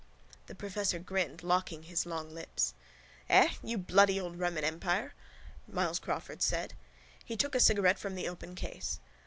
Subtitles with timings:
[0.47, 2.73] The professor grinned, locking his long lips.
[3.29, 3.49] —Eh?
[3.61, 5.13] You bloody old Roman empire?
[5.67, 6.73] Myles Crawford said.
[7.23, 8.99] He took a cigarette from the open case.